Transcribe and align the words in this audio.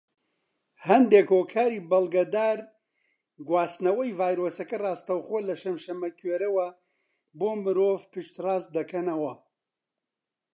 هەندێک 0.87 1.27
هۆکاری 1.37 1.85
بەڵگەدار 1.89 2.57
گواستنەوەی 3.47 4.15
ڤایرۆسەکە 4.19 4.77
ڕاستەوخۆ 4.83 5.37
لە 5.47 5.55
شەمشەمەکوێرەوە 5.61 6.67
بۆ 7.39 7.49
مرۆڤ 7.63 7.99
پشت 8.11 8.35
ڕاست 8.45 8.69
دەکەنەوە. 8.77 9.33